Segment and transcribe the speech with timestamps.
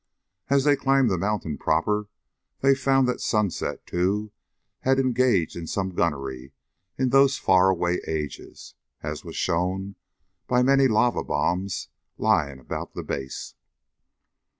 [0.49, 2.07] As they climbed the mountain proper
[2.61, 4.31] they found that Sunset, too,
[4.79, 6.53] had engaged in some gunnery
[6.97, 9.95] in those far away ages, as was shown
[10.47, 13.53] by many lava bombs lying about the base.